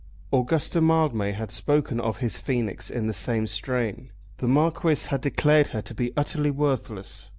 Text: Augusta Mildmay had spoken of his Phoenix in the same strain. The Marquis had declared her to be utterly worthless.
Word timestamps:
Augusta 0.33 0.81
Mildmay 0.81 1.31
had 1.33 1.51
spoken 1.51 1.99
of 1.99 2.17
his 2.17 2.39
Phoenix 2.39 2.89
in 2.89 3.05
the 3.05 3.13
same 3.13 3.45
strain. 3.45 4.09
The 4.37 4.47
Marquis 4.47 5.09
had 5.09 5.21
declared 5.21 5.67
her 5.67 5.83
to 5.83 5.93
be 5.93 6.11
utterly 6.17 6.49
worthless. 6.49 7.29